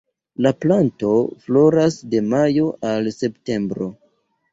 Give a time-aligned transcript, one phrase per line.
[0.43, 1.09] La planto
[1.43, 3.91] floras de majo al septembro.